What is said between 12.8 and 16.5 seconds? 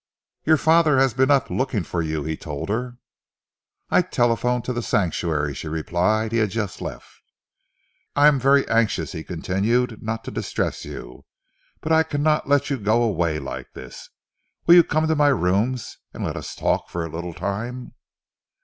away like this. Will you come to my rooms and let